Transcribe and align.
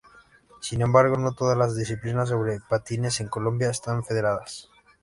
Sin 0.61 0.81
embargo, 0.81 1.15
no 1.19 1.33
todas 1.35 1.55
las 1.55 1.75
disciplinas 1.75 2.29
sobre 2.29 2.59
patines 2.59 3.19
en 3.21 3.27
Colombia, 3.27 3.69
están 3.69 4.03
federadas. 4.03 4.67